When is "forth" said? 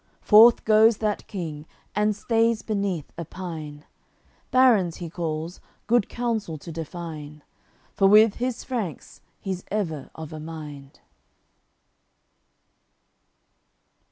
0.19-0.65